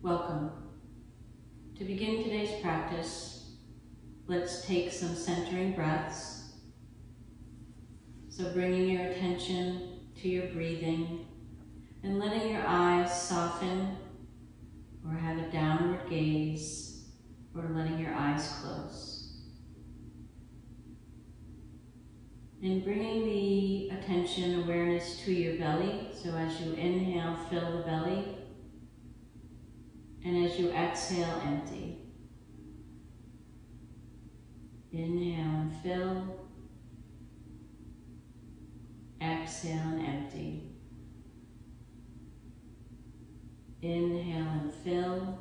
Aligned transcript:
Welcome. 0.00 0.52
To 1.76 1.84
begin 1.84 2.22
today's 2.22 2.62
practice, 2.62 3.56
let's 4.28 4.64
take 4.64 4.92
some 4.92 5.16
centering 5.16 5.72
breaths. 5.72 6.52
So 8.28 8.52
bringing 8.52 8.90
your 8.90 9.10
attention 9.10 9.98
to 10.22 10.28
your 10.28 10.46
breathing 10.50 11.26
and 12.04 12.20
letting 12.20 12.48
your 12.48 12.62
eyes 12.64 13.22
soften 13.22 13.96
or 15.04 15.14
have 15.16 15.36
a 15.36 15.50
downward 15.50 16.08
gaze 16.08 17.08
or 17.52 17.68
letting 17.74 17.98
your 17.98 18.14
eyes 18.14 18.48
close. 18.62 19.32
And 22.62 22.84
bringing 22.84 23.24
the 23.24 23.96
attention 23.96 24.62
awareness 24.62 25.18
to 25.24 25.32
your 25.32 25.56
belly. 25.56 26.10
So 26.12 26.36
as 26.36 26.60
you 26.60 26.74
inhale, 26.74 27.36
fill 27.50 27.78
the 27.78 27.82
belly 27.82 28.37
and 30.24 30.44
as 30.44 30.58
you 30.58 30.70
exhale, 30.70 31.40
empty. 31.44 31.98
Inhale 34.92 35.44
and 35.44 35.76
fill. 35.82 36.48
Exhale 39.20 39.78
and 39.78 40.06
empty. 40.06 40.62
Inhale 43.80 44.46
and 44.48 44.72
fill. 44.72 45.38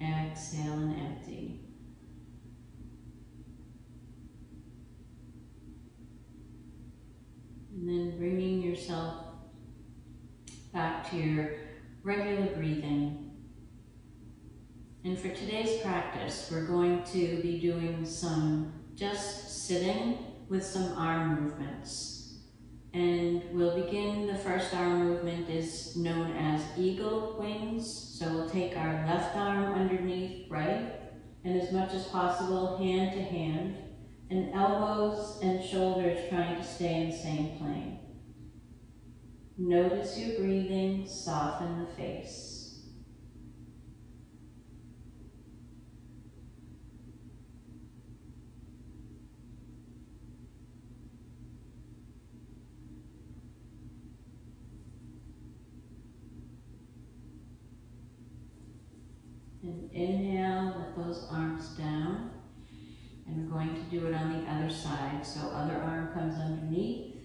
Exhale 0.00 0.72
and 0.72 1.00
empty. 1.00 1.60
And 7.72 7.88
then 7.88 8.18
bringing 8.18 8.62
yourself 8.62 9.24
back 10.72 11.10
to 11.10 11.16
your 11.16 11.65
regular 12.06 12.46
breathing. 12.54 13.32
And 15.04 15.18
for 15.18 15.28
today's 15.28 15.80
practice, 15.82 16.48
we're 16.52 16.64
going 16.64 17.02
to 17.02 17.42
be 17.42 17.58
doing 17.58 18.06
some 18.06 18.72
just 18.94 19.66
sitting 19.66 20.18
with 20.48 20.64
some 20.64 20.96
arm 20.96 21.42
movements. 21.42 22.36
And 22.94 23.42
we'll 23.52 23.82
begin, 23.84 24.28
the 24.28 24.36
first 24.36 24.72
arm 24.72 25.04
movement 25.04 25.50
is 25.50 25.96
known 25.96 26.30
as 26.36 26.62
eagle 26.78 27.36
wings. 27.40 27.92
So 28.16 28.32
we'll 28.32 28.50
take 28.50 28.76
our 28.76 29.04
left 29.08 29.36
arm 29.36 29.74
underneath 29.74 30.48
right, 30.48 30.92
and 31.42 31.60
as 31.60 31.72
much 31.72 31.92
as 31.92 32.04
possible, 32.04 32.78
hand 32.78 33.14
to 33.14 33.22
hand, 33.22 33.78
and 34.30 34.54
elbows 34.54 35.40
and 35.42 35.62
shoulders 35.62 36.28
trying 36.28 36.56
to 36.56 36.62
stay 36.64 37.02
in 37.02 37.10
the 37.10 37.16
same 37.16 37.58
plane. 37.58 37.98
Notice 39.58 40.18
your 40.18 40.38
breathing, 40.38 41.08
soften 41.08 41.80
the 41.80 41.86
face. 41.94 42.80
And 59.62 59.90
inhale, 59.90 60.76
let 60.78 60.96
those 60.96 61.26
arms 61.30 61.68
down. 61.70 62.30
And 63.26 63.50
we're 63.50 63.58
going 63.58 63.74
to 63.74 63.80
do 63.90 64.06
it 64.06 64.14
on 64.14 64.32
the 64.32 64.50
other 64.50 64.70
side. 64.70 65.26
So 65.26 65.40
other 65.48 65.76
arm 65.76 66.12
comes 66.12 66.38
underneath 66.38 67.15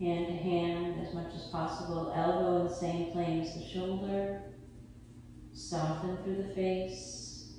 hand 0.00 0.28
to 0.28 0.32
hand 0.32 1.06
as 1.06 1.12
much 1.12 1.34
as 1.34 1.42
possible, 1.52 2.12
elbow 2.16 2.60
in 2.60 2.68
the 2.68 2.74
same 2.74 3.12
plane 3.12 3.42
as 3.42 3.54
the 3.54 3.68
shoulder. 3.68 4.42
Soften 5.52 6.16
through 6.24 6.42
the 6.42 6.54
face. 6.54 7.52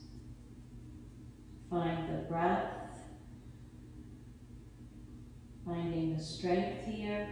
Find 1.70 2.10
the 2.10 2.24
breath. 2.24 2.68
Finding 5.64 6.18
the 6.18 6.24
strength 6.24 6.86
here 6.86 7.28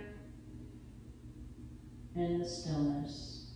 and 2.15 2.41
the 2.41 2.47
stillness. 2.47 3.47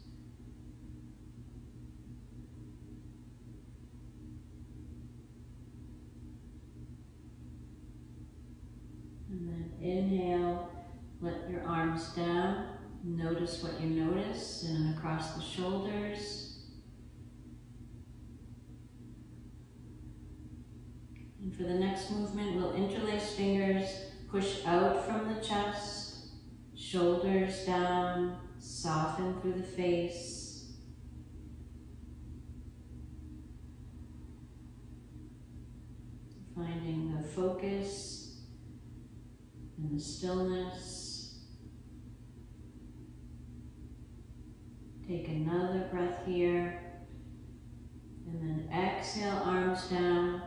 And 9.30 9.50
then 9.50 9.72
inhale 9.82 10.83
let 11.24 11.50
your 11.50 11.64
arms 11.64 12.10
down. 12.10 12.66
Notice 13.02 13.64
what 13.64 13.80
you 13.80 13.90
notice 13.90 14.64
and 14.64 14.98
across 14.98 15.36
the 15.36 15.42
shoulders. 15.42 16.66
And 21.42 21.56
for 21.56 21.64
the 21.64 21.76
next 21.76 22.12
movement, 22.12 22.58
we'll 22.58 22.74
interlace 22.74 23.34
fingers, 23.36 23.88
push 24.30 24.66
out 24.66 25.06
from 25.06 25.34
the 25.34 25.40
chest, 25.42 26.28
shoulders 26.76 27.66
down, 27.66 28.38
soften 28.60 29.40
through 29.42 29.54
the 29.54 29.64
face. 29.64 30.74
Finding 36.54 37.18
the 37.18 37.28
focus 37.30 38.42
and 39.78 39.98
the 39.98 40.02
stillness. 40.02 40.93
Take 45.08 45.28
another 45.28 45.90
breath 45.92 46.26
here. 46.26 46.82
And 48.26 48.42
then 48.42 48.70
exhale, 48.74 49.42
arms 49.44 49.88
down. 49.88 50.42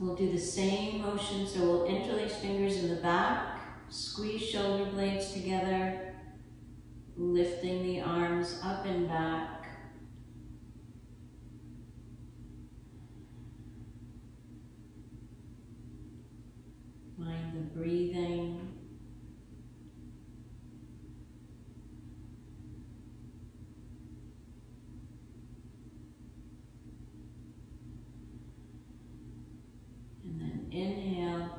We'll 0.00 0.16
do 0.16 0.32
the 0.32 0.38
same 0.38 1.02
motion. 1.02 1.46
So 1.46 1.60
we'll 1.60 1.84
interlace 1.84 2.36
fingers 2.36 2.82
in 2.82 2.88
the 2.88 3.02
back, 3.02 3.60
squeeze 3.90 4.42
shoulder 4.42 4.86
blades 4.86 5.32
together, 5.32 6.14
lifting 7.16 7.82
the 7.82 8.00
arms 8.00 8.58
up 8.64 8.86
and 8.86 9.06
back. 9.06 9.68
Find 17.18 17.52
the 17.52 17.78
breathing. 17.78 18.68
Inhale 30.72 31.50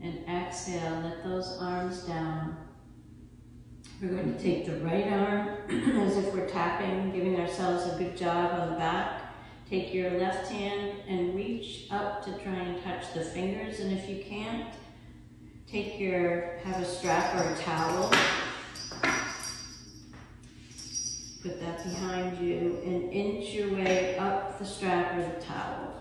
and 0.00 0.18
exhale. 0.28 1.02
Let 1.04 1.24
those 1.38 1.56
arms 1.60 2.00
down. 2.00 2.56
We're 4.02 4.08
going 4.08 4.34
to 4.34 4.42
take 4.42 4.66
the 4.66 4.76
right 4.80 5.06
arm 5.06 5.48
as 6.00 6.16
if 6.16 6.34
we're 6.34 6.48
tapping, 6.48 7.12
giving 7.12 7.38
ourselves 7.38 7.86
a 7.86 7.96
good 7.96 8.16
job 8.16 8.58
on 8.58 8.72
the 8.72 8.76
back. 8.76 9.22
Take 9.70 9.94
your 9.94 10.10
left 10.18 10.50
hand 10.50 10.94
and 11.06 11.36
reach 11.36 11.86
up 11.92 12.24
to 12.24 12.32
try 12.38 12.54
and 12.54 12.82
touch 12.82 13.14
the 13.14 13.20
fingers. 13.20 13.78
And 13.78 13.96
if 13.96 14.08
you 14.08 14.24
can't, 14.24 14.74
take 15.70 16.00
your, 16.00 16.58
have 16.64 16.82
a 16.82 16.84
strap 16.84 17.36
or 17.36 17.52
a 17.52 17.56
towel. 17.62 18.10
Put 21.40 21.60
that 21.60 21.84
behind 21.84 22.38
you 22.38 22.80
and 22.84 23.12
inch 23.12 23.50
your 23.50 23.74
way 23.74 24.18
up 24.18 24.58
the 24.58 24.64
strap 24.64 25.16
or 25.16 25.22
the 25.22 25.44
towel 25.44 25.94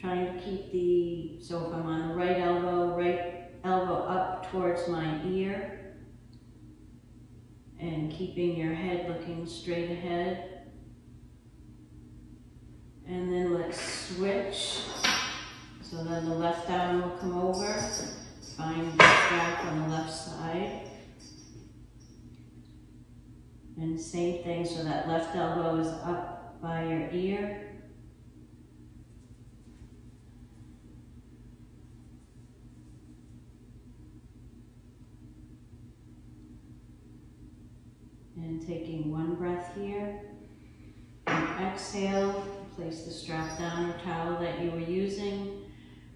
trying 0.00 0.26
to 0.26 0.40
keep 0.44 0.72
the, 0.72 1.40
so 1.40 1.68
if 1.68 1.72
I'm 1.72 1.86
on 1.86 2.08
the 2.08 2.14
right 2.14 2.40
elbow, 2.40 2.98
right 2.98 3.41
elbow 3.64 4.02
up 4.02 4.50
towards 4.50 4.88
my 4.88 5.20
ear, 5.24 5.94
and 7.80 8.12
keeping 8.12 8.56
your 8.56 8.74
head 8.74 9.08
looking 9.08 9.46
straight 9.46 9.90
ahead. 9.90 10.48
And 13.06 13.32
then 13.32 13.54
let's 13.54 13.80
switch. 13.80 14.80
So 15.82 16.04
then 16.04 16.24
the 16.24 16.34
left 16.34 16.70
arm 16.70 17.02
will 17.02 17.16
come 17.18 17.36
over, 17.36 17.74
find 18.56 18.92
the 18.92 18.98
back 18.98 19.64
on 19.66 19.82
the 19.82 19.88
left 19.88 20.12
side. 20.12 20.88
And 23.76 24.00
same 24.00 24.42
thing, 24.44 24.64
so 24.64 24.84
that 24.84 25.08
left 25.08 25.34
elbow 25.34 25.78
is 25.80 25.88
up 25.88 26.60
by 26.62 26.84
your 26.84 27.08
ear. 27.10 27.68
And 38.36 38.51
taking 38.66 39.10
one 39.10 39.34
breath 39.34 39.74
here. 39.76 40.20
And 41.26 41.66
exhale, 41.66 42.46
place 42.76 43.02
the 43.04 43.10
strap 43.10 43.58
down 43.58 43.90
or 43.90 43.98
towel 43.98 44.40
that 44.40 44.60
you 44.60 44.70
were 44.70 44.80
using. 44.80 45.62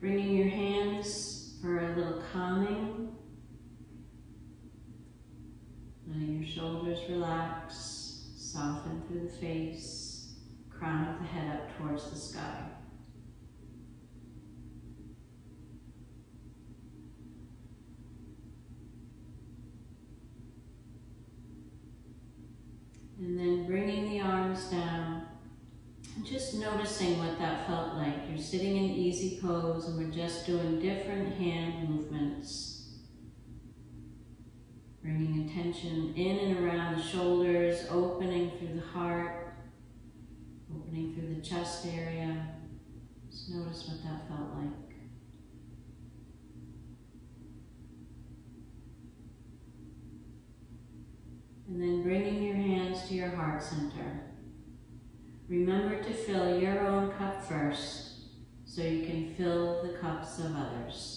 Bringing 0.00 0.36
your 0.36 0.48
hands 0.48 1.58
for 1.60 1.78
a 1.78 1.96
little 1.96 2.22
calming. 2.32 3.16
Letting 6.06 6.42
your 6.42 6.48
shoulders 6.48 6.98
relax, 7.08 7.96
Soften 8.36 9.02
through 9.06 9.26
the 9.26 9.32
face, 9.32 10.34
crown 10.70 11.08
of 11.08 11.18
the 11.18 11.26
head 11.26 11.60
up 11.60 11.76
towards 11.76 12.08
the 12.08 12.16
sky. 12.16 12.62
And 23.18 23.38
then 23.38 23.66
bringing 23.66 24.08
the 24.08 24.20
arms 24.20 24.64
down, 24.70 25.26
just 26.24 26.54
noticing 27.00 27.18
what 27.18 27.38
that 27.38 27.66
felt 27.66 27.94
like. 27.94 28.14
You're 28.28 28.38
sitting 28.38 28.76
in 28.76 28.84
easy 28.84 29.38
pose 29.40 29.88
and 29.88 29.98
we're 29.98 30.12
just 30.12 30.46
doing 30.46 30.80
different 30.80 31.34
hand 31.36 31.88
movements. 31.88 32.88
Bringing 35.02 35.48
attention 35.48 36.14
in 36.16 36.38
and 36.38 36.64
around 36.64 36.96
the 36.96 37.02
shoulders, 37.02 37.86
opening 37.90 38.50
through 38.58 38.80
the 38.80 38.86
heart, 38.86 39.54
opening 40.74 41.14
through 41.14 41.34
the 41.34 41.40
chest 41.40 41.86
area. 41.86 42.48
Just 43.30 43.50
notice 43.50 43.88
what 43.88 44.02
that 44.02 44.28
felt 44.28 44.54
like. 44.54 44.72
And 51.68 51.82
then 51.82 52.02
bringing 52.02 52.42
your 52.42 52.56
hands 52.56 53.08
to 53.08 53.14
your 53.14 53.30
heart 53.30 53.62
center. 53.62 54.25
Remember 55.48 56.02
to 56.02 56.12
fill 56.12 56.58
your 56.60 56.80
own 56.80 57.12
cup 57.12 57.46
first 57.46 58.14
so 58.64 58.82
you 58.82 59.06
can 59.06 59.34
fill 59.36 59.82
the 59.82 59.96
cups 59.98 60.40
of 60.40 60.56
others. 60.56 61.15